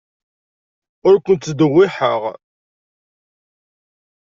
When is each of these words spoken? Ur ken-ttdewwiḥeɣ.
Ur 1.07 1.15
ken-ttdewwiḥeɣ. 1.25 2.21